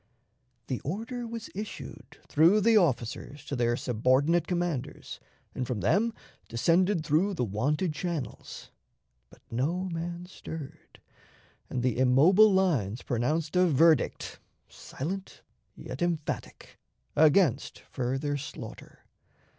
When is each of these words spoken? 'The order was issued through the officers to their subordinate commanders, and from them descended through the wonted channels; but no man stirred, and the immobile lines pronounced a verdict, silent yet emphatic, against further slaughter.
'The 0.65 0.79
order 0.79 1.27
was 1.27 1.51
issued 1.53 2.17
through 2.27 2.59
the 2.59 2.75
officers 2.75 3.45
to 3.45 3.55
their 3.55 3.77
subordinate 3.77 4.47
commanders, 4.47 5.19
and 5.53 5.67
from 5.67 5.81
them 5.81 6.11
descended 6.49 7.05
through 7.05 7.35
the 7.35 7.43
wonted 7.45 7.93
channels; 7.93 8.71
but 9.29 9.43
no 9.51 9.83
man 9.89 10.25
stirred, 10.25 10.99
and 11.69 11.83
the 11.83 11.99
immobile 11.99 12.51
lines 12.51 13.03
pronounced 13.03 13.55
a 13.55 13.67
verdict, 13.67 14.39
silent 14.67 15.43
yet 15.75 16.01
emphatic, 16.01 16.79
against 17.15 17.81
further 17.91 18.37
slaughter. 18.37 19.03